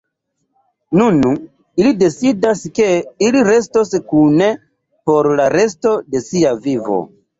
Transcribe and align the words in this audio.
Nun 0.99 1.17
ili 1.83 1.91
decidas, 1.99 2.63
ke 2.79 2.87
ili 3.27 3.43
restos 3.49 3.93
kune 4.15 4.49
por 5.11 5.31
la 5.41 5.47
resto 5.57 5.97
de 6.17 6.23
sia 6.31 6.57
vivo. 6.69 6.99